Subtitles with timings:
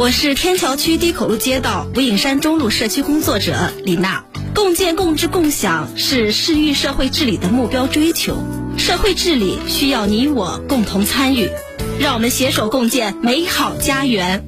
[0.00, 4.24] 我是天桥区低口路街道无影山中路社区工作者李娜。
[4.54, 8.42] 共建、共治、共享是市域社会治理的目标追求。
[8.78, 11.50] 社会治理需要你我共同参与，
[11.98, 14.46] 让我们携手共建美好家园。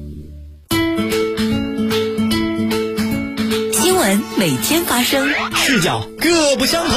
[3.73, 6.95] 新闻每天发生，视角各不相同。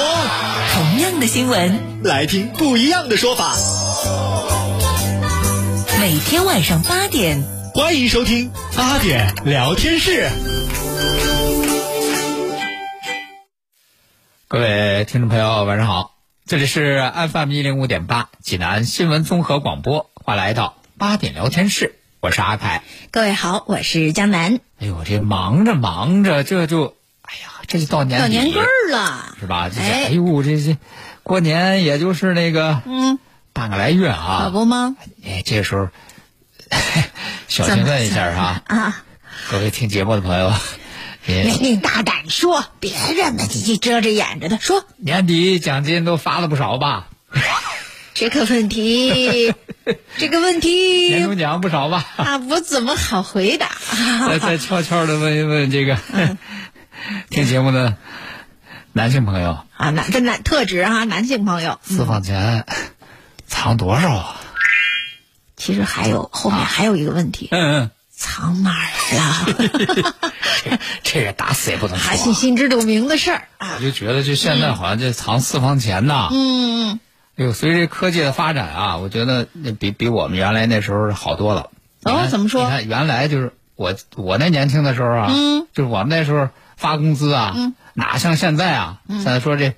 [0.73, 3.54] 同样的新闻，来听不一样的说法。
[6.00, 7.45] 每天晚上八点，
[7.76, 10.30] 欢迎收听八点聊天室。
[14.48, 16.14] 各位听众朋友，晚上好，
[16.46, 22.82] 这里是 FM 一零五点八济南新闻综合广播，欢迎来到八点聊天室，我是阿凯。
[23.10, 24.58] 各位好，我是江南。
[24.80, 29.68] 哎呦，这忙着忙着，这就，哎呀，这就到年到年根儿了，是吧？
[29.68, 30.79] 这哎呦，这这
[31.23, 33.18] 过年也就是那个，嗯，
[33.52, 34.96] 半个来月啊，可不吗？
[35.26, 35.88] 哎，这时候，
[37.48, 39.02] 小心问一下哈啊，
[39.50, 40.52] 各位听节目的朋友。
[41.26, 44.84] 你你大胆说，别人呢你遮着掩着的说。
[44.96, 47.08] 年底奖金都发了不少吧？
[48.14, 49.52] 这个问题，
[50.18, 52.06] 这个问题，年终奖不少吧？
[52.16, 53.70] 啊，我怎么好回答？
[54.28, 55.98] 再再悄悄的问一问这个
[57.30, 57.96] 听节目的
[58.92, 62.64] 男性朋友啊，男这男特指啊，男性朋友，私房钱
[63.46, 64.35] 藏多少啊？
[65.56, 67.49] 其实还有后面还有一个问题。
[67.50, 67.91] 嗯嗯。
[68.19, 70.81] 藏哪儿了？
[71.04, 72.09] 这个打死也不能说。
[72.09, 73.75] 还是心知肚明的事儿啊！
[73.76, 76.98] 我就觉得，就现在好像这藏私房钱呐，嗯，
[77.37, 81.69] 哎呦，随着科技的发展啊，我觉得那比比我们原来那时候好多了。
[82.04, 82.64] 哦，怎么说？
[82.64, 86.48] 你看，原来就是我我那年轻的时候啊，嗯，就是我们那时候
[86.78, 89.00] 发工资啊，嗯，哪像现在啊？
[89.09, 89.75] 现在说这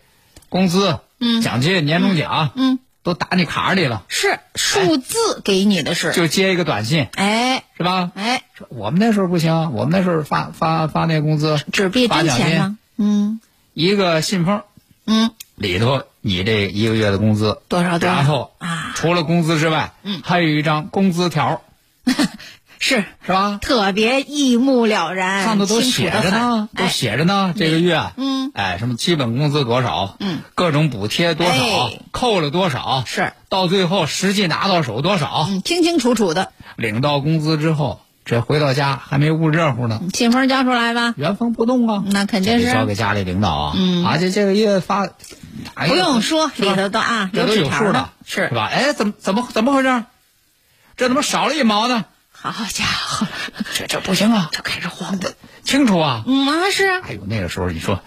[0.49, 2.79] 工资、嗯，奖金、年终奖，嗯。
[3.09, 8.13] 都打你卡里了，是数字给你的是，就接一个短信，哎，是吧？
[8.15, 12.79] 哎，我们那时候不行，我们那时候发发发那工资，纸币真钱吗？
[12.99, 13.41] 嗯，
[13.73, 14.61] 一个信封，
[15.07, 21.63] 嗯，里头你这一个月的工资多少多少，然后啊，除了工资之外，嗯，还有一张工资条。
[22.81, 23.59] 是是吧？
[23.61, 27.53] 特别一目了然，上头都写着呢，都写着呢。
[27.57, 30.17] 这个月，嗯，哎，什么基本工资多少？
[30.21, 31.91] 嗯，各种补贴多少？
[32.13, 33.03] 扣了多少？
[33.07, 35.47] 是到最后实际拿到手多少？
[35.49, 36.53] 嗯，清清楚楚的。
[36.77, 42.05] 领到工资之后，这回到家还没捂热乎呢，信封交出来吧，原封不动啊。
[42.07, 43.73] 那肯定是交给家里领导啊。
[43.77, 48.71] 嗯，而且这个月发，不用说，里头都啊，这都有数的，是是吧？
[48.73, 50.05] 哎，怎么怎么怎么回事？
[50.97, 52.05] 这怎么少了一毛呢？
[52.41, 53.27] 好家伙，
[53.75, 54.49] 这这不行啊！
[54.53, 55.35] 就开始慌的，
[55.65, 56.23] 清楚啊！
[56.27, 56.87] 嗯啊是。
[56.87, 58.01] 哎呦，那个时候你说，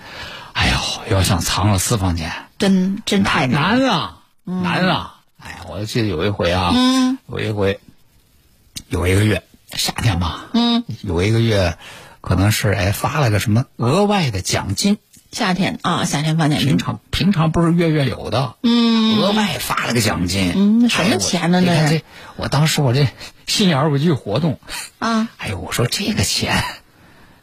[0.54, 5.16] 哎呦，要想藏了私房钱，真真太难了，难啊！
[5.38, 7.80] 哎呀，我记得有一回啊，嗯，有一回，
[8.90, 9.44] 有一个月
[9.74, 11.78] 夏天嘛，嗯，有一个月，
[12.22, 14.98] 可能是哎发了个什么额外的奖金。
[15.32, 21.62] 夏天啊，夏天发奖金，平常平常不是月月有的，嗯，额外发了个奖金，嗯，什么钱呢？
[21.62, 22.04] 你看这
[22.36, 23.08] 我当时我这
[23.52, 24.60] 心眼儿我就活动。
[25.00, 26.64] 啊，哎呦，我说这个钱，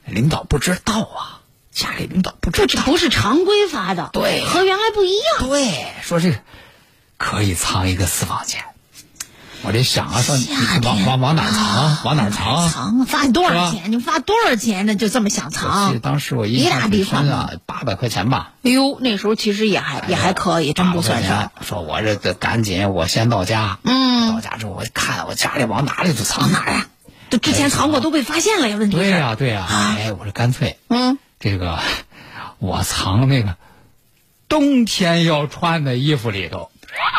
[0.06, 6.38] 领导不知道啊，家里领导不知道，不是常规发的，对，和原来不一样，对，说这个
[7.18, 8.64] 可以藏一个私房钱。
[9.62, 10.48] 我这想啊，说你
[10.84, 12.02] 往往往哪藏啊？
[12.04, 12.68] 往哪藏啊？
[12.68, 13.90] 藏发多少钱？
[13.90, 14.94] 你发多少钱呢？
[14.94, 15.98] 就这么想藏？
[16.00, 18.52] 当时我一大笔款啊，八百块钱吧。
[18.62, 21.50] 哎呦，那时候其实也还也还可以，真不算少。
[21.60, 23.78] 说我这得赶紧，我先到家。
[23.82, 24.32] 嗯。
[24.32, 26.86] 到家之后，我看我家里往哪里都藏哪呀？
[27.28, 28.76] 都之前藏过都被发现了呀？
[28.76, 29.02] 问题是？
[29.02, 29.66] 对呀对呀。
[29.68, 31.78] 哎，我说干脆，嗯，这个
[32.58, 33.56] 我藏那个
[34.48, 36.70] 冬天要穿的衣服里头。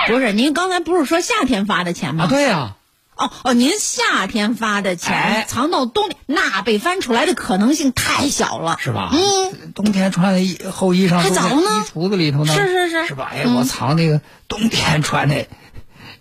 [0.07, 2.25] 不是，您刚才不是说夏天发的钱吗？
[2.25, 2.75] 啊，对呀。
[3.15, 9.09] 哦哦，您夏天发的钱藏到冬天，那被翻出来的可能性太小了，是吧？
[9.11, 13.29] 嗯，冬天穿的衣厚衣裳还早呢，衣橱子里头呢，是是是，是吧？
[13.33, 15.47] 哎，我藏那个冬天穿的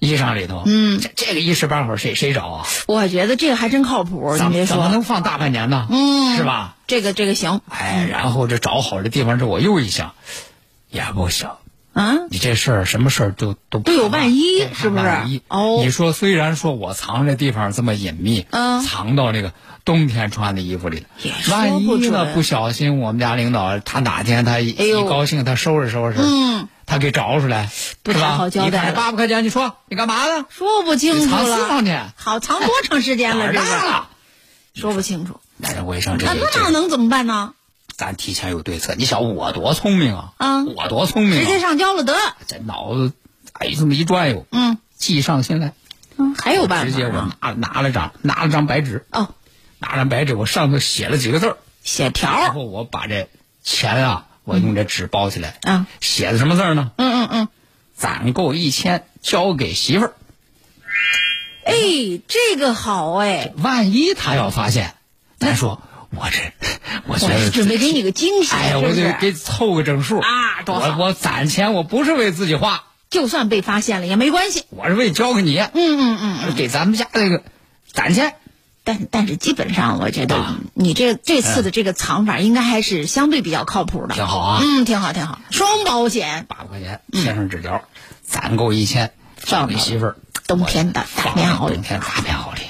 [0.00, 2.66] 衣裳里头，嗯，这这个一时半会儿谁谁找啊？
[2.88, 5.86] 我觉得这个还真靠谱，你别说，怎么能放大半年呢？
[5.90, 6.74] 嗯，是吧？
[6.88, 10.14] 这个这个行，哎，然后这找好这地方之后，我又一想，
[10.90, 11.48] 也不行。
[11.98, 19.52] 啊，你这事儿什么事儿都都都有万一是不是万一哦你说虽然说我藏这地方这么隐秘，嗯藏到这个
[19.84, 21.06] 冬天穿的衣服里
[21.50, 27.68] 万一呢不小心我们家领导他哪天他一高兴他收拾收拾，嗯，他给找出来，
[28.04, 30.46] 不太好交代八百块钱，你说你干嘛呢？
[30.50, 31.68] 说不清楚藏私了。
[31.68, 33.52] 房去，好，藏多长时间了？
[33.52, 34.08] 这是大了？
[34.72, 35.40] 说不清楚。
[35.56, 37.54] 那人卫生这那那能怎么办呢？
[37.98, 38.94] 咱提前有对策。
[38.96, 40.32] 你想我多聪明啊！
[40.38, 41.58] 啊我多聪明直接啊！
[41.58, 42.14] 上交了得。
[42.46, 43.12] 这脑子
[43.52, 45.74] 哎这么一转悠，嗯计上心来。
[46.16, 46.86] 嗯，还有办法啊？
[46.86, 49.34] 直接我拿拿了张拿了张白纸，哦，
[49.78, 52.30] 拿张白纸，我上头写了几个字儿写条。
[52.30, 53.28] 然后我把这
[53.64, 56.92] 钱啊，我用这纸包起来，啊，写的什么字儿呢？
[56.96, 57.48] 嗯嗯嗯。
[57.96, 60.12] 攒够一千，交给媳妇儿。
[61.64, 61.74] 哎，
[62.28, 64.94] 这个好哎，万一他要发现，
[65.40, 66.38] 咱说我这，
[67.06, 74.64] 我觉得准备给你个惊喜，哎呀，我得给凑个整数啊多好我我攒钱，我不是为自己花，就算被发现了也没关系。
[74.70, 76.54] 我是为交给你，嗯嗯嗯嗯。
[76.54, 77.42] 给咱们家这个
[77.92, 78.34] 攒钱。
[78.84, 86.46] 但但是基本上，我觉得啊你这这次的这个藏法应该还是相对比较靠谱的，挺好啊嗯，挺好挺好，双保险。
[86.48, 87.84] 八百块钱贴上纸条，
[88.22, 89.12] 攒够一千，
[89.44, 90.16] 交给媳妇儿。
[90.46, 92.62] 冬天的大棉袄里冬天大棉袄里。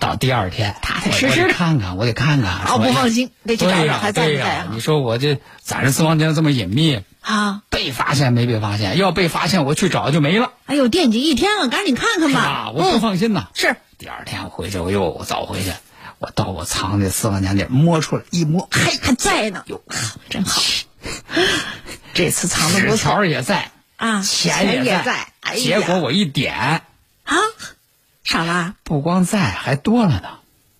[0.00, 2.64] 到第二天，踏踏实实看看，我得看看。
[2.66, 8.96] 哦不放心得去找找还在不在啊你说我这攒着私房钱这么隐秘，啊，被发现没被发现？
[8.96, 12.70] 要被发现，我去找就没了，哎呦，惦记一天了，赶紧看看吧是吧。？
[12.74, 13.48] 我不嗯，放心呐。
[13.54, 15.72] 是第二天我回去，我又早回去，
[16.18, 19.82] 我到我藏的私房钱里摸出来一摸，嘿，还在呢，哟，
[20.30, 20.62] 真好。
[22.14, 26.82] 这次藏的纸不错条也在，啊，钱也在，结果我一点，
[27.24, 27.36] 啊，
[28.28, 28.74] 少了？
[28.84, 30.28] 不光在，还多了呢，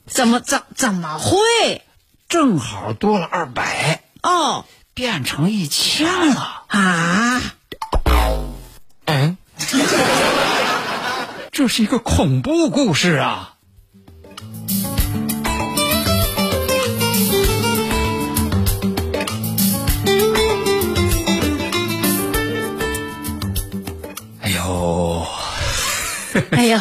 [0.06, 1.82] 怎么怎怎么会？
[2.28, 6.64] 正好多了二百，哦变成一千了。
[6.66, 7.40] 啊，
[9.06, 9.38] 嗯，
[11.50, 13.54] 这是一个恐怖故事啊！
[26.52, 26.78] 哎呦，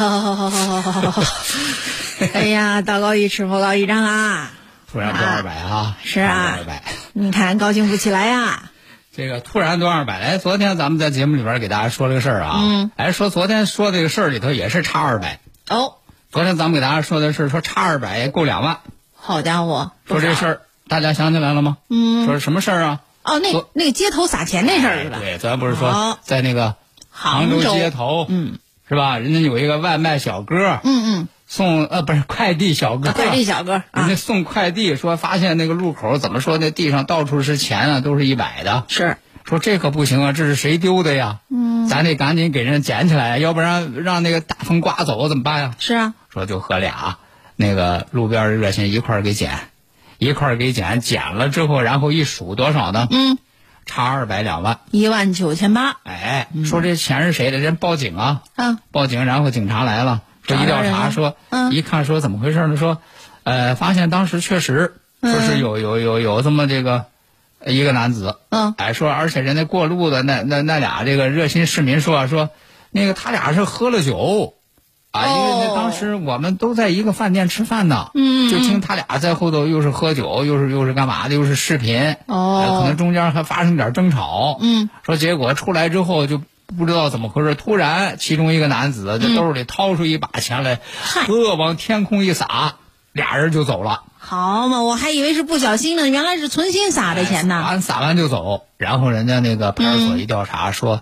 [2.33, 4.51] 哎呀，道高一尺，魔高一丈啊！
[4.91, 5.97] 突然多二百啊！
[6.03, 6.83] 是啊二百。
[7.13, 8.71] 你看高兴不起来呀、
[9.15, 15.39] 这个突然多二百，哎，昨天咱们在节目里边给大家说了个事儿啊，嗯，哎，说昨天说这个事儿里头也是差二百，
[15.69, 15.95] 哦，
[16.31, 18.79] 昨天咱们给大家说的是说差二百也够两万，
[19.15, 21.77] 好家伙，说这事儿大家想起来了吗？
[21.89, 23.01] 嗯说是什么事儿啊？
[23.23, 25.17] 哦，那那个街头撒钱那事儿是吧？
[25.19, 26.75] 对，咱不是说在那个
[27.09, 28.57] 杭杭州街头，嗯
[28.89, 29.17] 是吧？
[29.17, 41.39] 人家有一个外卖小哥嗯送呃不是快递小哥，嗯，快递小哥人啊家，送快递说发现那个路口怎么说那地上到处是钱啊，都是一百的，是说这可不行啊，这是谁丢的呀？
[41.49, 45.75] 嗯，咱得赶紧给人捡起来，要不然让那个大风刮走怎么办呀？
[45.79, 47.17] 是啊，说就和俩
[47.55, 49.51] 那个路边的热心一块儿给捡，
[50.17, 53.07] 一块儿给捡，捡了之后，然后一数多少呢？
[53.09, 53.37] 嗯，
[53.87, 54.79] 差二百两万。
[54.91, 57.57] 一万九千八哎，说这钱是谁的？
[57.57, 62.77] 人报警啊，啊，报警，然后警察来了，说一调查说，嗯一看说怎么回事呢？
[62.77, 62.99] 说，
[63.43, 67.05] 呃，发现当时确实说是有有有有这么这个
[67.59, 72.49] 呃一个男子，嗯哎，说而且人家过路的那那那俩这个热心市民说说，
[72.91, 74.53] 那个他俩是喝了酒。
[75.17, 86.41] 啊，因为那哦当时我们都在一个饭店吃饭呢，嗯就听他俩在后头又是喝酒，又是又是干嘛的，又是视频，哦哎可能中间还发生点争吵，嗯，说结果出来之后就
[86.77, 92.75] 不知道怎么回事，突然其中一个男子在兜里掏出一把钱来，嗨呵往天空一撒，
[93.11, 94.03] 俩人就走了。
[94.19, 97.63] 好嘛，我还以为是不小心呢，原来是存心撒的钱撒呢。
[97.63, 101.01] 完撒完就走，然后人家那个派出所一调查说，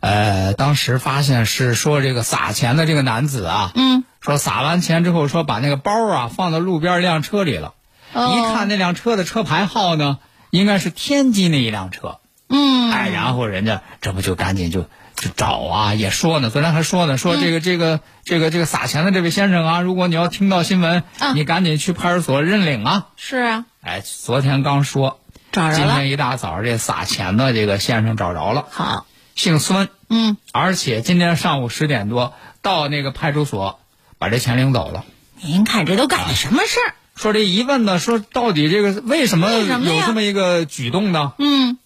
[0.00, 7.74] 呃，当时发现是说这个撒钱的这个男子啊，嗯，说撒完钱之后说把那个包啊放到路边一辆车里了，
[8.12, 8.34] 哦。
[8.34, 10.18] 一看那辆车的车牌号呢，
[10.50, 14.82] 应该是天津那一辆车，嗯，哎，然后人家这不就赶紧就
[15.16, 23.08] 就找啊，也说呢，昨天还说呢，说这个、这个这个这个撒钱的这位先生啊，如果你要听到新闻，啊你赶紧去派出所认领啊。
[23.16, 25.20] 是啊，哎，昨天刚说，
[25.52, 25.94] 今找着了。
[25.96, 29.04] 天一大早这撒钱的这个先生找着了，好，
[29.40, 33.80] 姓孙，嗯，而且今天上午十点多到那个派出所
[34.18, 35.06] 把这钱领走了。
[35.40, 36.94] 您看这都干的什么事儿？
[37.16, 39.66] 说这一问呢，说到底这个为什么有
[40.02, 41.32] 这么一个举动呢？
[41.38, 41.78] 嗯，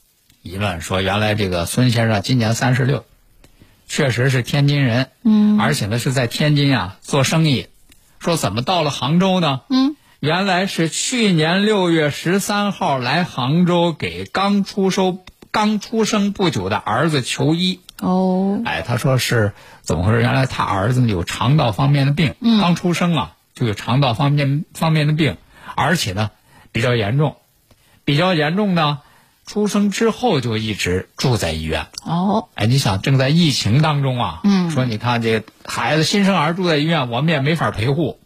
[0.43, 3.05] 一问说，原来这个孙先生今年三十六，
[3.87, 7.69] 确实是天津人，嗯，而且呢是在天津啊做生意。
[8.19, 9.61] 说怎么到了杭州呢？
[9.69, 15.13] 嗯，原来是去年六月十三号来杭州给刚出收
[15.55, 17.79] 刚出生不久的儿子求医。
[18.01, 20.21] 哦，哎，他说是怎么回事？
[20.21, 25.37] 原来他儿子有肠道方面的病，嗯刚出生啊就有肠道方面方面的病，
[25.77, 26.33] 而且呢
[26.73, 27.37] 比较严重，
[28.05, 28.99] 比较严重呢，
[29.47, 31.87] 出生之后就一直住在医院。
[32.05, 38.19] 哦，哎，你想正在疫情当中啊，嗯说你看这孩子新生儿住在医院，我们也没法陪护。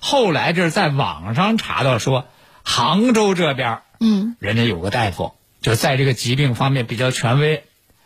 [0.00, 2.26] 后来这是在网上查到说，
[2.62, 5.32] 杭州这边嗯，人家有个大夫，
[5.66, 7.64] 就在这个疾病方面比较权威，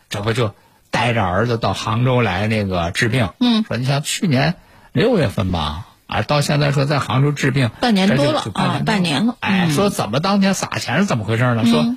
[0.09, 0.55] 这不就
[0.89, 3.29] 带着儿子到杭州来那个治病。
[3.39, 4.55] 嗯，说你像去年
[4.93, 11.63] 六月份吧，啊，到现在说在杭州治病，半年多了啊半年了哎，嗯说怎么当天撒钱是怎么回事呢？
[11.67, 11.95] 说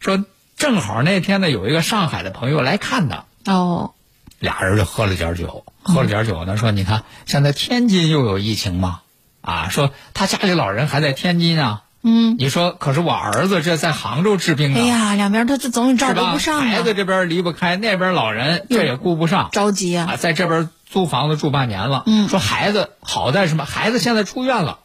[0.00, 0.22] 说
[0.58, 3.94] 正好那天呢有一个上海的朋友来看他，哦，
[4.38, 9.00] 俩人就喝了点酒，喝了点酒呢，说你看现在天津又有疫情嘛，
[9.40, 16.14] 啊，说他家里老人还在天津啊，嗯，你说可是我儿子这在杭州治病呢，哎呀，两边他这总有照？
[16.14, 16.64] 顾不上啊。
[16.64, 19.48] 孩子，这边离不开，那边老人这也顾不上。
[19.50, 20.12] 着急啊。
[20.12, 22.28] 啊，，在这边租房子住半年了，嗯。
[22.28, 23.64] 说孩子好在什么？
[23.64, 24.78] 孩子现在出院了，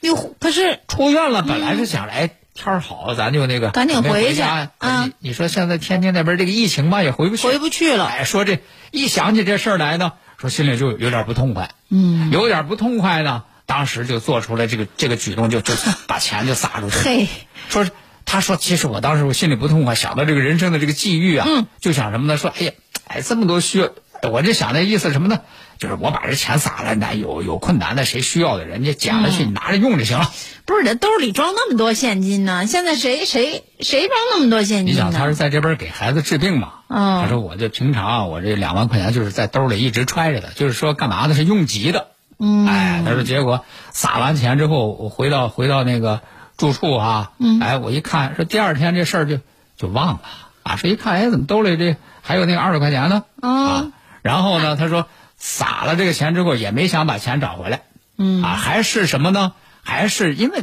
[0.00, 4.40] 哟，可是出院了，本来是想来天儿好，咱就那个赶紧回去。
[4.42, 4.70] 啊。
[4.78, 8.60] 你你说现在天津那边这个疫情吧，也回不去，回不去了，哎，说这
[8.92, 15.74] 一想起这事儿来呢，说心里就有点不痛快，嗯，有点不痛快呢，当时就做出来这个这个举动就，就
[16.08, 16.96] 把钱就撒出去。
[16.98, 17.28] 嘿，
[17.68, 17.92] 说是
[18.26, 22.36] 他说，其实我当时我心里不痛快，想到这个人生的这个际遇啊，嗯就想什么呢？
[22.36, 22.72] 说，哎呀，
[23.06, 23.90] 哎，这么多需要，
[24.28, 25.38] 我就想那意思什么呢？
[25.78, 30.32] 就是我把这钱撒了，那有有困难的，谁需要的，人家捡了去，你拿着用就行了。
[30.66, 32.66] 不是，这兜里装那么多现金呢？
[32.66, 35.36] 现在谁谁谁装那么多现金你想，他是？
[35.36, 36.72] 在这边给孩子治病嘛？
[36.88, 41.34] 嗯他说，我这平常啊我这两万块钱就是在兜里一直揣着的，就是说干嘛呢？
[41.36, 42.08] 是用急的。
[42.40, 46.22] 嗯，哎，他说结果撒完钱之后，我回到回到那个
[46.56, 47.60] 住处啊，嗯。
[47.60, 49.38] 哎，我一看，说第二天这事儿就
[49.76, 50.20] 就忘了。
[50.62, 53.24] 啊，说一看，哎，怎么兜里这还有那个二百块钱呢？
[53.42, 53.86] 哦啊，
[54.22, 55.06] 然后呢，他说
[55.36, 57.82] 撒了这个钱之后，也没想把钱找回来，
[58.16, 58.42] 嗯。
[58.42, 59.52] 啊，还是什么呢？
[59.82, 60.62] 还是因为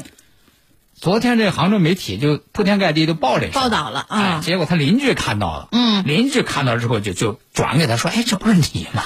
[1.00, 4.20] 昨天这杭州媒体就铺天盖地都报这报道了啊。
[4.20, 6.04] 哎，结果他邻居看到了，嗯。
[6.06, 9.04] 邻居看到之后就就转给他说，哎，这不是你吗？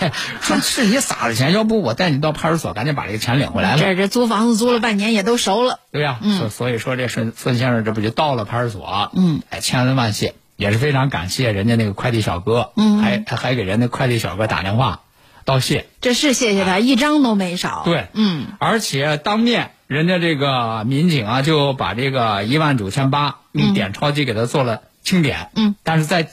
[0.00, 3.78] 哎 说是你撒的钱，要不我带你到派出所，赶紧把这个钱领回来了。
[3.82, 9.10] 这这租房子租了半年也都熟了，对呀、所所以说这孙孙先生这不就到了派出所？
[9.14, 13.00] 嗯，哎，千恩万谢，也是非常感谢人家那个快递小哥，嗯。
[13.02, 15.00] 还还给人家快递小哥打电话
[15.44, 17.82] 道谢，这是谢谢他，一张都没少。
[17.84, 26.30] 对，嗯，而且当面人家这个民警啊就把这个一万九千八用点钞机给他做了清点，嗯，但是在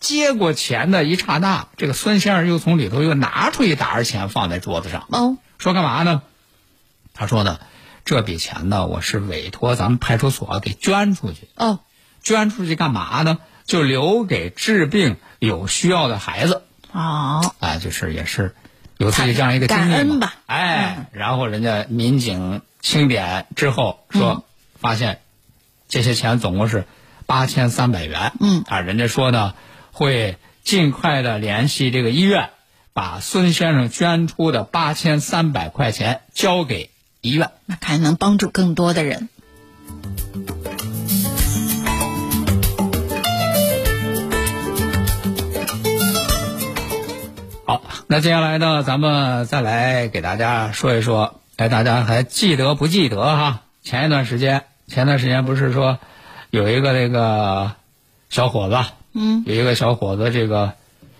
[0.00, 6.22] 接过钱的一刹那，这个孙先生又从里头又拿出一沓儿钱放在桌子上，哦，说干嘛呢？
[7.12, 7.58] 他说呢，
[8.04, 11.80] 这笔钱呢，我是委托咱们派出所给捐出去，哦，
[12.22, 13.38] 捐出去干嘛呢？
[13.66, 16.62] 就留给治病有需要的孩子。
[16.92, 18.54] 哦，哎，就是也是
[18.98, 24.44] 有自己这样一个经历嘛感恩吧哎，然后人家民警清点之后说，
[24.78, 25.20] 发现
[25.88, 26.84] 这些钱总共是
[27.24, 28.32] 八千三百元。
[28.40, 29.54] 嗯啊，人家说呢
[29.92, 32.50] 会尽快的联系这个医院，
[32.92, 36.90] 把孙先生捐出的八千三百块钱交给
[37.20, 37.52] 医院。
[37.66, 39.28] 那看能帮助更多的人。
[47.86, 53.60] 好，那接下来呢，咱们再来给大家说一说，哎，大家还记得不记得哈？
[53.82, 55.98] 前一段时间，前段时间不是说
[56.50, 57.72] 有一个那个
[58.30, 60.74] 小伙子，嗯，有一个小伙子这个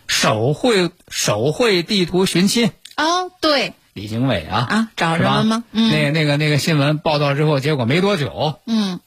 [0.07, 5.65] 手绘手绘地图寻亲，哦，对，李经纬啊，啊找着了吗？
[5.73, 5.91] 嗯。
[5.91, 9.01] 那个那个那个新闻报道之后，结果没多久嗯，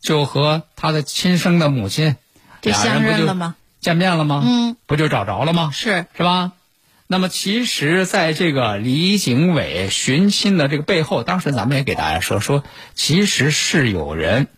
[0.00, 2.16] 就和他的亲生的母亲
[2.60, 3.56] 就相认了吗？
[3.88, 4.42] 见面了吗？
[4.44, 5.70] 嗯，不就找着了吗？
[5.72, 6.52] 是，是吧？
[7.06, 12.62] 那么其实，在这个李景伟寻亲的这个背后，当时咱们也给大家说说，
[12.94, 14.48] 其实是有人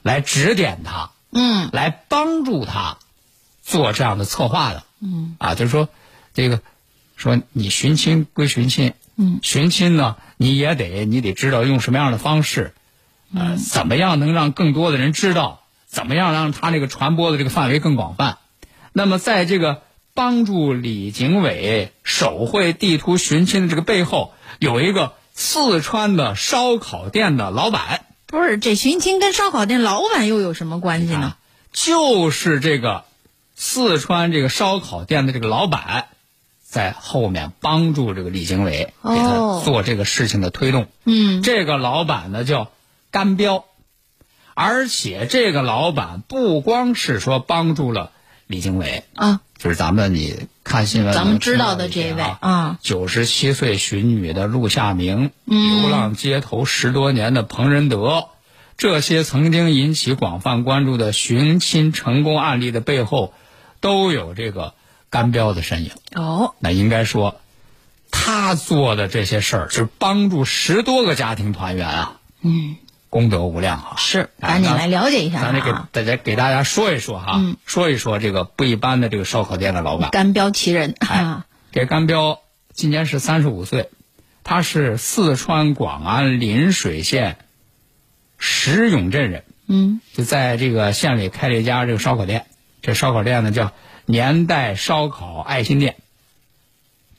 [0.00, 2.96] 来指点他，嗯来帮助他
[3.62, 4.84] 做这样的策划的。
[5.02, 5.90] 嗯，啊，就是说，
[6.32, 6.62] 这个
[7.14, 12.72] 说你寻亲归寻亲，嗯，寻亲呢，你也得你得知道用什么样的方式，
[13.34, 18.38] 呃，怎么样能让更多的人知道，怎么样让他这个传播的这个范围更广泛。
[18.92, 19.82] 那么，在这个
[20.14, 31.36] 帮助李景伟手绘地图寻亲的这个背后，有一个四川的烧烤店的老板，不是这寻亲跟烧烤店老板又有什么关系呢啊？，
[31.72, 33.04] 就是这个
[33.54, 36.08] 四川这个烧烤店的这个老板，
[36.62, 40.88] 在后面帮助这个李经纬给哦他做这个事情的推动。
[41.04, 42.70] 嗯，这个老板呢叫
[43.10, 43.64] 甘彪，
[44.54, 48.10] 而且这个老板不光是说帮助了
[48.52, 55.80] 李经纬，啊，就是咱们你看新闻，咱们知道的这位啊，啊，九十七岁寻女的陆夏明，嗯。
[55.80, 58.28] 流浪街头十多年的彭仁德，
[58.76, 63.32] 这些曾经引起广泛关注的寻亲成功案例的背后，
[63.80, 64.74] 都有这个
[65.08, 65.92] 干彪的身影。
[66.14, 67.40] 哦，那应该说，
[68.10, 72.76] 他做的这些事儿是帮助十多个家庭团圆啊，嗯，
[73.12, 73.94] 功德无量啊。
[73.98, 75.86] 是，哎赶紧来了解一下咱得给啊。
[75.92, 80.08] 大家给大家说一说哈，嗯说一说这个不一般的这个烧烤店的老板。
[80.10, 82.40] 干标奇人哎啊，这甘彪
[82.72, 83.90] 今年是三十五岁，
[84.44, 87.36] 他是四川广安邻水县
[88.38, 92.46] 石永镇人，嗯，就在这个县里开了一家这个烧烤店。
[92.80, 93.72] 这烧烤店呢叫
[94.06, 95.96] 年代烧烤爱心店，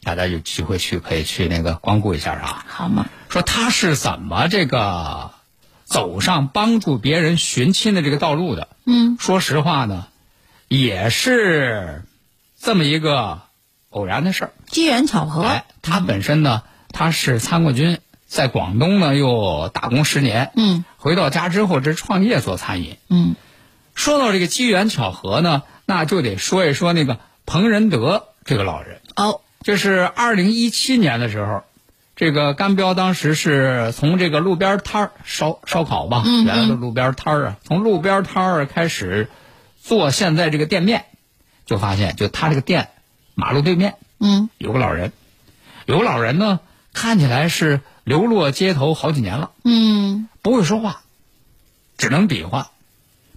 [0.01, 2.65] 大家有机会去可以去那个光顾一下啊。
[2.67, 5.31] 好嘛，说他是怎么这个
[5.93, 8.67] 走上帮助别人寻亲的这个道路的？
[8.85, 10.07] 嗯，说实话呢，
[10.67, 12.03] 也是
[12.59, 13.41] 这么一个
[13.89, 14.53] 偶然的事儿。
[14.67, 22.97] 机缘巧合，哎，他本身呢，他是参过军，在广东呢又打工十年，嗯回到家之后这创业做餐饮。
[23.07, 23.35] 嗯，
[23.93, 28.99] 说到这个机缘巧合呢，那就得说一说那个彭仁德这个老人。
[29.15, 31.63] 哦，就是二零一七年的时候，
[32.23, 39.29] 这个甘彪当时是从这个路边摊儿烧烧烤吧，原来的路边摊儿啊，从路边摊儿开始
[39.81, 41.03] 做现在这个店面，
[41.65, 42.87] 就发现就他这个店
[43.35, 44.49] 马路对面嗯。
[44.57, 45.11] 有个老人，
[45.85, 46.61] 有个老人呢
[46.93, 50.29] 看起来是流落街头好几年了，嗯。
[50.41, 51.01] 不会说话，
[51.97, 52.71] 只能比划，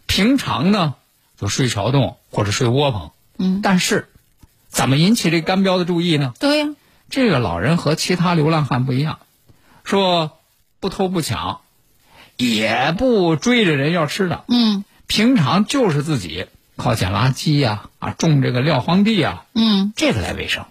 [0.07, 0.95] 平常呢
[1.37, 4.09] 就睡桥洞或者睡窝棚，嗯，但是
[4.69, 6.35] 怎么引起这甘彪的注意呢？
[6.39, 6.67] 对呀，
[7.11, 9.19] 这个老人和其他流浪汉不一样，
[9.85, 10.39] 说
[10.81, 11.61] 不偷不抢，
[12.37, 14.85] 也不追着人要吃的，嗯。
[15.09, 20.65] 平常就是自己靠捡垃圾呀、啊，种这个撂荒地呀、嗯，这个来为生，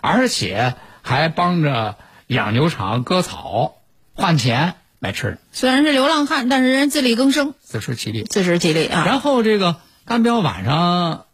[0.00, 3.74] 而且还帮着养牛场割草
[4.14, 8.22] 换钱买吃的，虽然是流浪汉，但是人自力更生，自食其力。
[8.22, 9.04] 自食其力啊。
[9.04, 9.76] 然后这个
[10.06, 11.26] 干彪晚上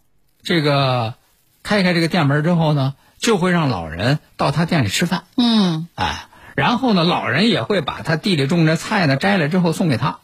[0.42, 1.14] 这个
[1.62, 5.24] 开开这个店门之后呢，就会让老人到他店里吃饭。
[5.36, 10.18] 嗯哎，然后呢，老人也会把他地里种的菜呢摘了之后送给他，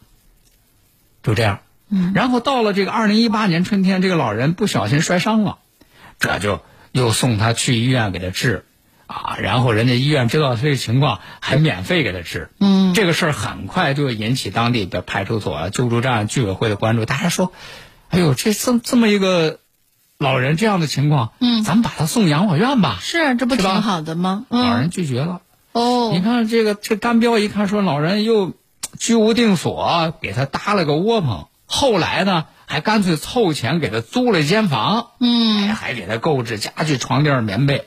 [1.23, 1.61] 就这样。
[1.89, 5.59] 嗯，然后到了这个二零一八年春天，这个老人不小心摔伤了，
[6.19, 8.65] 这就又送他去医院给他治，
[9.07, 12.49] 啊，然后人家医院知道他这个情况，还免费给他治。
[12.61, 17.05] 嗯，这个事儿很快就引起当地的派出所、啊救助站、居委会的关注。
[17.05, 17.53] 大家说，
[18.09, 19.59] 哎呦，这这这么一个
[20.23, 22.97] 老人这样的情况，嗯咱们把他送养老院吧。
[23.01, 24.47] 是，这不挺好的吗？
[24.49, 25.43] 嗯，老人拒绝了。
[25.73, 28.53] 哦，你看这个这甘彪一看说老人又
[28.99, 31.47] 居无定所，给他搭了个窝棚。
[31.67, 37.87] 后来呢，还干脆凑钱给他租了一间房，嗯，还给他购置家具、床垫、棉被。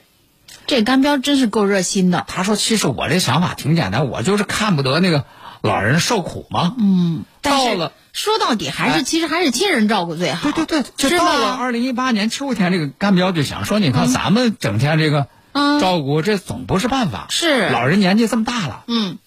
[0.67, 2.25] 这干彪真是够热心的。
[2.27, 5.25] 他说：“其实我这想法挺简单，我就是看不得那个
[5.65, 6.75] 老人受苦吗。
[6.77, 10.51] 嗯，到了说到底还是、哎其实还是亲人照顾最好。
[10.51, 11.57] 对对对，就是到了吧？
[11.59, 17.27] 二零一八年秋天，这个甘彪就想说，你看咱们整天这个嗯照顾，这总不是办法。
[17.29, 19.17] 是老人年纪这么大了，嗯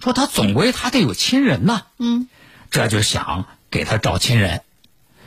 [0.00, 1.82] 说他总归他得有亲人呐。
[1.98, 2.28] 嗯
[2.70, 4.62] 这就想给他找亲人。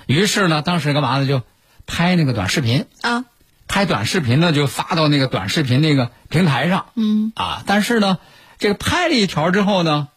[0.08, 1.28] 于是呢，当时干嘛呢？
[1.28, 1.42] 就
[1.86, 3.26] 拍那个短视频，啊
[3.68, 7.64] 拍短视频呢就发到那个短视频那个平台上嗯啊。
[7.66, 8.18] 但是呢，
[8.60, 10.10] 这个拍了一条之后呢，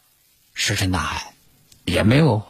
[0.55, 1.35] 石沉大海，
[1.85, 2.45] 也没有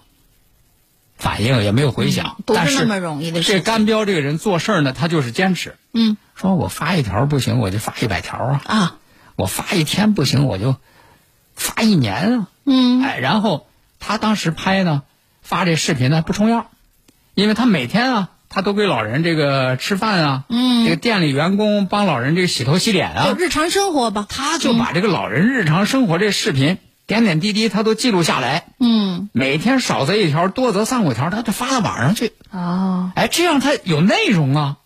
[1.17, 2.37] 反应，也没有回响。
[2.47, 3.65] 不但是是那么容易的事这情。
[3.65, 8.97] 甘彪这个人做事儿呢，他就是坚持，嗯说我发一条不行，我就发一百条啊；啊
[9.37, 10.77] 我发一天不行，我就
[11.55, 12.49] 发一年啊。
[12.67, 13.67] 嗯哎，然后
[14.01, 15.03] 他当时拍呢，
[15.43, 16.67] 发这视频呢不重样，
[17.35, 24.27] 因为他每天啊，他都给老人这个吃饭啊，嗯这个店里员工帮老人这个洗头洗脸啊，就日常生活吧。
[24.29, 32.33] 他就把这个老人日常生活这视频点点滴滴他都记录下来，嗯每天少则一条，多则三五条，他就发到网上去。
[32.51, 34.77] 哦哎，这样他有内容啊。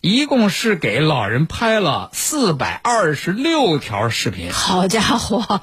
[0.00, 5.60] 一共是给老人拍了四百二十六条视频，好家伙，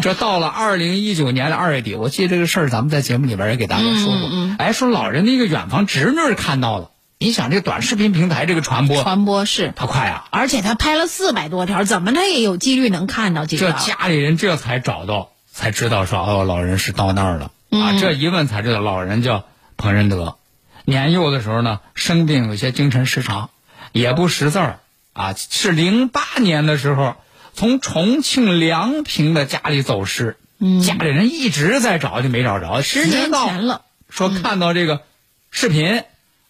[0.00, 4.28] 这到了二零一九年的二月底，我记得这个事儿，咱们在节目里边也给大家说过。
[4.30, 10.24] 嗯嗯哎，说老人的一个远房侄女看到了，你想这短视频平台这个传播，传播是，它快啊！
[10.30, 13.72] 而且他拍了四百多条，怎么他也有几率能看到几条？
[13.72, 17.50] 这家里人这才找到，才知道说哦，老人是到那儿了、啊。
[17.72, 19.44] 嗯这一问才知道，老人叫
[19.76, 20.38] 彭仁德，
[20.86, 23.50] 年幼的时候呢，生病有些精神失常，
[23.92, 24.80] 也不识字儿
[25.12, 25.34] 啊。
[25.36, 27.16] 是零八年的时候，
[27.52, 33.82] 从重庆梁平的家里走失，嗯家里人一直在找，就没找着，十年前了。
[34.08, 35.02] 说看到这个
[35.50, 36.02] 视频，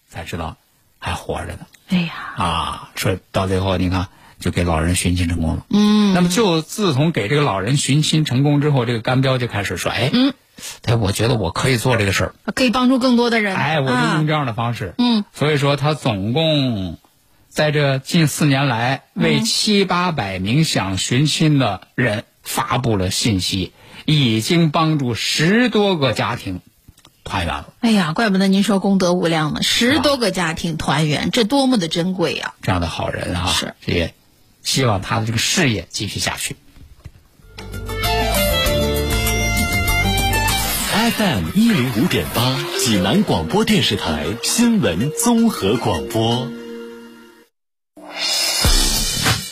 [0.08, 0.56] 才知道
[1.00, 2.90] 还活着呢哎呀，啊！
[2.94, 4.06] 说到最后，你看
[4.38, 5.66] 就给老人寻亲成功了。
[5.70, 10.32] 嗯，那么就自从给这个老人寻亲成功之后，这个干彪就开始说：“哎，嗯，
[10.84, 13.56] 哎，我觉得我可以做这个事儿，可以帮助更多的人。
[13.56, 14.94] 哎，我就啊用这样的方式。
[14.98, 16.98] 嗯，所以说他总共
[17.48, 23.72] 在这近四年来，为七八百名想寻亲的人发布了信息，
[24.04, 26.60] 已经帮助十多个家庭
[27.24, 27.72] 团圆了。
[27.80, 32.54] 哎呀，怪不得您说功德无量呢，十多个家庭团圆，这多么的珍贵呀！
[32.62, 34.14] 这样的好人啊，是也
[34.62, 36.56] 希望他的这个事业继续下去。
[41.16, 46.48] FM 一零五点八，济南广播电视台新闻综合广播。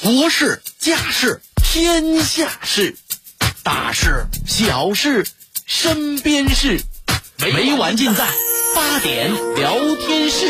[0.02, 2.96] 国事、家事、天下事，
[3.62, 5.26] 大事、小事、
[5.66, 6.80] 身边事，
[7.40, 8.26] 每晚尽在
[8.74, 10.46] 八点聊天室。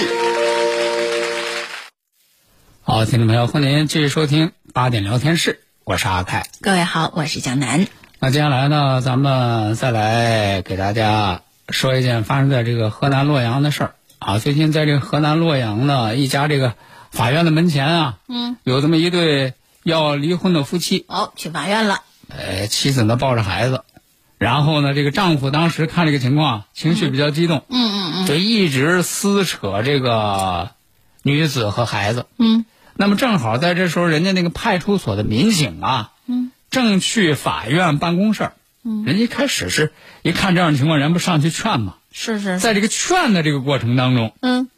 [2.82, 6.46] 好，听众朋友，欢迎您继续收听八点聊天室，我是阿凯。
[6.62, 7.86] 各位好，我是蒋楠。
[8.18, 14.38] 那接下来呢，咱们再来给大家说一件发生在这个河南洛阳的事儿啊。
[14.38, 16.72] 最近在这个河南洛阳呢，一家这个
[17.12, 22.00] 法院的门前啊，嗯，有这么一对要离婚的夫妻，哦，去法院了。
[22.30, 23.84] 呃，妻子呢抱着孩子，
[24.38, 30.70] 然后呢，这个丈夫当时看这个情况，情绪比较激动，嗯嗯嗯就一直撕扯这个
[31.22, 32.26] 女子和孩子。
[32.38, 38.50] 嗯那么正好在这时候，人家那个派出所的民警啊，嗯，正去法院办公事。
[38.84, 41.94] 嗯，人家一开始是一看这样的情况，人不上去劝吗。
[42.12, 42.58] 是是。
[42.58, 44.68] 在这个劝的这个过程当中，嗯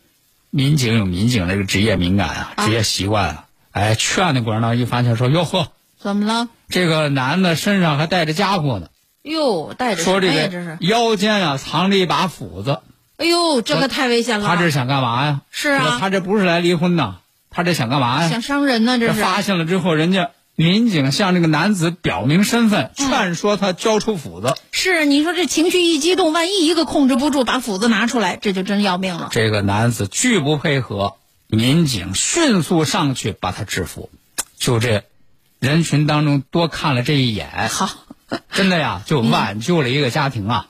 [0.51, 3.44] 民警有民警这个职业敏感啊，职业习惯啊。
[3.73, 5.68] 哎，劝的过程当中一发现说，哟呵，
[5.99, 6.49] 怎么了？
[6.68, 8.88] 这个男的身上还带着家伙呢，
[9.22, 10.78] 哟，带着说这个是。
[10.80, 12.80] 腰间啊藏着一把斧子，
[13.16, 14.46] 哎呦，这可太危险了。
[14.46, 15.42] 他这是想干嘛呀？
[15.50, 17.16] 是啊他这不是来离婚的，
[17.50, 18.30] 他这想干嘛呀？
[18.30, 19.14] 想伤人呢，这是。
[19.14, 24.54] 这发现了之后，人家民警向这个男子表明身份，嗯劝说他交出斧子。
[24.72, 29.28] 是你说这情绪一激动，万一一个控制不住，把斧子拿出来，这就真要命了。
[29.30, 34.09] 这个男子拒不配合，民警迅速上去把他制服。
[34.59, 35.02] 就这
[35.59, 37.90] 人群当中多看了这一眼，好，
[38.52, 40.66] 真的呀，就挽救了一个家庭啊。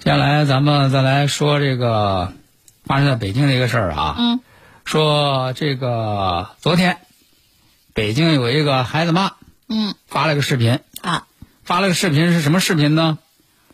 [0.00, 2.32] 接下来咱们再来说这个
[2.84, 4.14] 发生在北京的一个事儿啊。
[4.18, 4.40] 嗯。
[4.84, 6.98] 说这个昨天，
[7.92, 9.32] 北京有一个孩子妈
[9.68, 11.26] 嗯发了个视频，啊
[11.64, 13.18] 发了个视频是什么视频呢？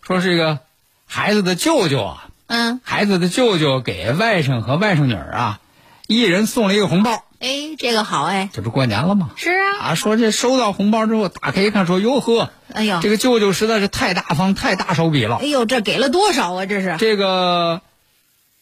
[0.00, 0.60] 说是一个
[1.06, 5.60] 孩子的舅舅啊，嗯，孩子的舅舅给外甥和外甥女儿啊，
[6.06, 8.50] 一人送了一个红包，哎，这个好哎。
[8.52, 9.30] 这不过年了吗？
[9.36, 9.78] 是啊。
[9.80, 15.46] 啊，说这收到红包之后打开一看，说哟呵，哎呦，这个舅舅实在是太大方、太大手笔了哎。
[15.46, 16.66] 呦，这给了多少啊？
[16.66, 17.82] 这是这个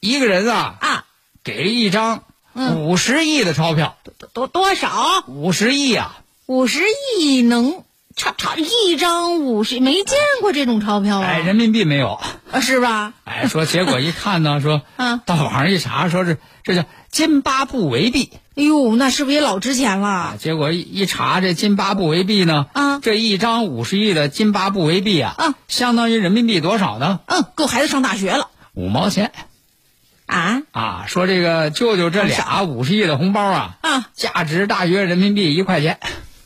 [0.00, 1.04] 一个人啊，啊，
[1.42, 2.24] 给了一张
[2.54, 5.24] 嗯五十亿的钞票，多多多少？
[5.26, 6.16] 五十亿啊！
[6.46, 6.80] 五十
[7.18, 7.84] 亿能
[8.16, 11.26] 差差一张五十，没见过这种钞票啊？
[11.26, 12.20] 哎，人民币没有。
[12.50, 13.12] 啊是吧？
[13.24, 18.30] 哎，说结果一看呢，说 嗯到网上一查，说是这叫津巴布韦币。
[18.56, 27.20] 哎呦，那是不是也老值钱啊了？，结果一一查，这津巴布韦币呢，啊这一张五十亿的津巴布韦币啊，啊相当于人民币多少呢？
[27.26, 29.32] 嗯，够孩子上大学了五毛钱
[30.26, 31.04] 啊啊！
[31.06, 34.06] 说这个舅舅这俩五十亿的红包啊，啊！
[34.14, 35.98] 价值大约人民币一块钱。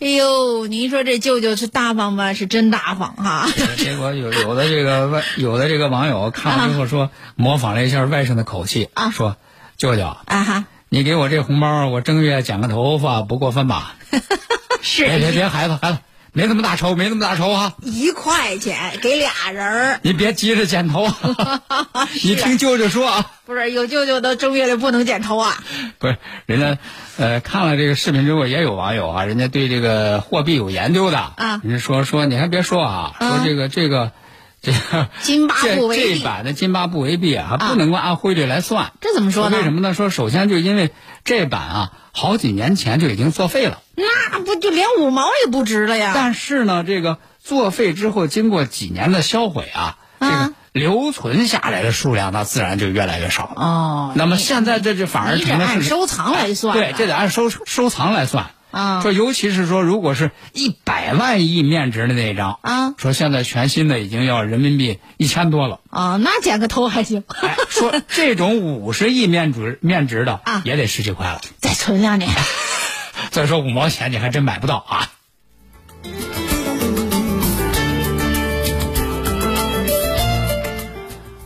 [0.04, 2.34] 哎呦，您说这舅舅是大方吧？
[2.34, 9.08] 是真大方哈、结果有有的这个外有的这个网友看了之后说，模仿了一下外甥的口气啊。
[9.10, 9.38] 说
[9.78, 13.94] 舅舅，啊哈，你给我这红包，我正月剪个头发不过分吧？
[14.82, 15.06] 是。
[15.06, 15.98] 别别别，孩子孩子，
[16.36, 21.06] 没那么大仇，没那么大仇啊、一块钱给俩人儿，你别急着剪头，
[22.24, 25.62] 你听舅舅说啊，不是有舅舅的正月里不能剪头啊？
[26.00, 26.78] 不是人家，
[27.18, 31.18] 呃，看了这个视频之后，也有网友啊，人家对这个货币有研究的。
[31.18, 31.60] 啊。
[31.62, 34.10] 人家说说你还别说啊，说这个这个
[34.64, 39.94] 这个 津巴布韦币这这版的津巴布韦币啊，还不能够按汇率来算，这怎么说呢为什么呢？
[39.94, 40.90] 说首先就因为
[41.24, 43.80] 这版啊，好几年前就已经作废了。
[43.96, 46.12] 那不就连五毛也不值了呀？
[46.14, 53.62] 但是呢，这个作废之后，经过几年的销毁啊，这个啊留存下来的数量，那自然就越来越少了。
[53.62, 58.50] 哦，那么现在这就反而得成按收藏来算对，这得按收收藏来算。
[58.74, 65.80] 啊说尤其是说，如果是一百万亿面值的那一张啊说现在全新的已经要人民币一千多了。
[65.90, 71.40] 啊，那剪个头还行，哎，说这种五十亿面值面值的啊也得十几块了。
[71.60, 72.30] 再存两年。
[73.30, 75.10] 再说五毛钱你还真买不到啊。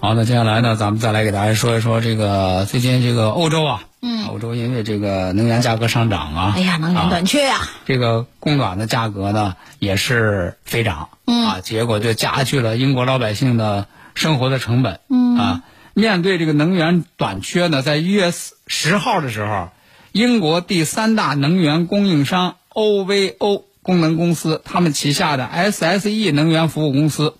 [0.00, 4.26] 好，那接下来呢，咱们再来给大家说一说这个最近这个欧洲啊，嗯。
[4.26, 11.46] 欧洲因为这个能源价格上涨啊，哎呀，能源短缺呀、这个供暖的价格呢也是飞涨，嗯。
[11.46, 15.36] 啊，结果就加剧了英国老百姓的生活的成本，嗯。
[15.36, 15.62] 啊，
[15.94, 18.32] 面对这个能源短缺呢，在一月
[18.66, 19.70] 十号的时候，
[20.12, 27.36] 英国第三大能源供应商 OVO 功能公司，他们旗下的 SSE 能源服务公司，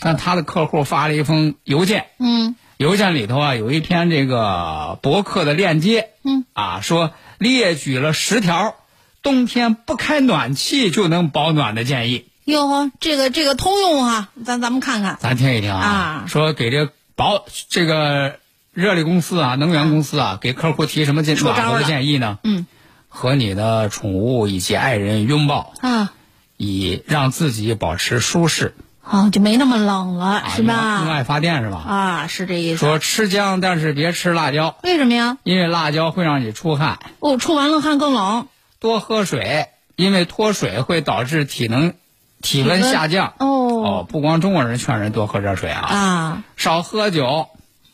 [0.00, 8.74] 向他的客户发了一封邮件，嗯邮件里头啊有一篇这个博客的链接，嗯，啊说列举了十条
[9.22, 15.18] 冬天不开暖气就能保暖的建议，哟呵，这个这个通用哈、咱咱们看看。
[15.20, 15.78] 咱听一听啊。
[15.78, 18.36] 啊说给这保这个
[18.72, 22.38] 热力公司啊，能源公司啊，给客户提什么建暖和的了建议呢？
[22.44, 22.66] 嗯
[23.10, 26.14] 和你的宠物以及爱人拥抱，啊，
[26.56, 28.74] 以让自己保持舒适，
[29.10, 31.02] 哦，就没那么冷了，啊是吧？
[31.04, 31.82] 用爱发电是吧？
[31.86, 32.78] 啊，是这意思。
[32.78, 35.38] 说吃姜，但是别吃辣椒，为什么呀？
[35.42, 36.98] 因为辣椒会让你出汗。
[37.18, 38.46] 哦，出完了汗更冷。
[38.78, 41.94] 多喝水，因为脱水会导致体能、
[42.40, 43.34] 体温下降。
[43.38, 47.48] 哦哦，不光中国人劝人多喝热水啊，啊，少喝酒。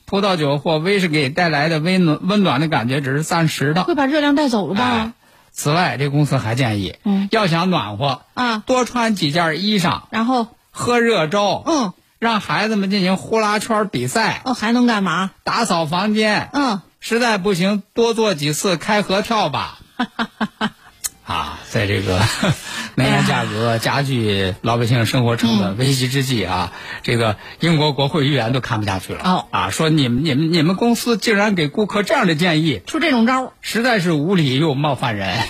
[0.04, 3.82] 葡萄酒或威士忌带来的温暖温暖的感觉只是暂时的。
[3.82, 5.12] 会把热量带走了吧哎？
[5.50, 10.46] 此外，这公司还建议，嗯要想暖和，啊，多穿几件衣裳，然后
[10.78, 15.30] 喝热粥，嗯，让孩子们进行呼啦圈比赛，哦，还能干嘛？
[15.42, 19.78] 打扫房间，嗯，实在不行多做几次开合跳吧。
[21.24, 22.20] 啊，在这个
[22.94, 29.22] 能源价格加剧老百姓生活成本危机之际啊，这个英国国会议员都看不下去了。
[29.24, 35.40] 哦啊，说你们你们你们公司竟然给顾客这样的建议，出这种招实在是无理又冒犯人。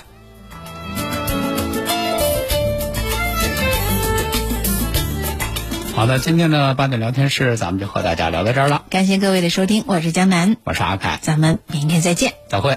[5.97, 8.85] 好的，今天的八点聊天室咱们就和大家聊到这儿了。
[8.91, 12.35] 感谢各位的收听，我是江南，我是阿凯，咱们明天再见。
[12.51, 12.77] 再会。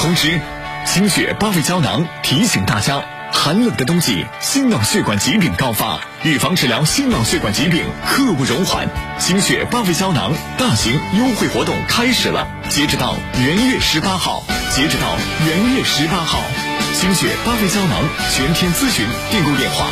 [0.00, 0.40] 同时，
[0.86, 8.88] 心血八味胶囊提醒大家：寒冷的冬季，心脑血管疾病高发，预防治疗心脑血管疾病刻不容缓。
[9.18, 14.42] 心血八味胶囊大型优惠活动开始了，截止到元月十八号，
[14.74, 16.40] 截止到元月十八号。
[16.94, 19.84] 心血八味胶囊全天咨询订购电话：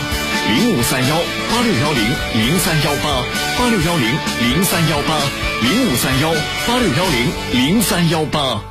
[0.49, 1.16] 零五三幺
[1.51, 3.11] 八六幺零零三幺八
[3.59, 4.09] 八六幺零
[4.40, 5.18] 零三幺八
[5.61, 6.33] 零五三幺
[6.66, 8.68] 八六幺零零三幺八。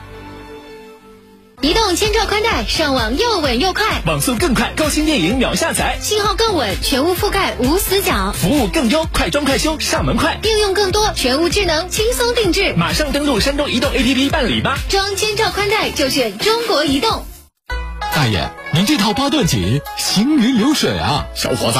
[1.64, 12.76] 移动千兆宽带，上网又稳又快，网速更快，高清电影秒下载，信号更稳，全屋覆盖无死角，服务更优，快装快修，上门快，应用更多，全屋智能，轻松定制。
[12.78, 14.78] 马上登录山东移动 APP 办理吧。
[14.88, 17.26] 装千兆宽带就选中国移动。
[18.14, 21.26] 大爷，您这套八段锦行云流水啊！
[21.34, 21.80] 小伙子，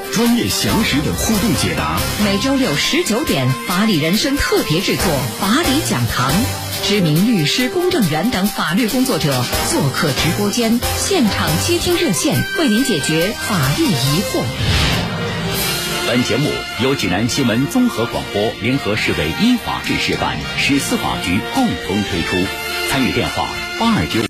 [0.11, 1.97] 专业详实的互动解答。
[2.23, 5.05] 每周六十九点，法理人生特别制作
[5.39, 6.31] 《法理讲堂》，
[6.83, 14.43] 知名律师、公证员等法律工作者做客直播间，现场接听热线，为您解决法律疑惑。
[16.07, 16.51] 本节目
[16.83, 22.35] 由济南新闻综合广播联合市委依法治市办、市司法局共同推出，
[22.89, 23.47] 参与电话
[23.79, 24.19] 八二九。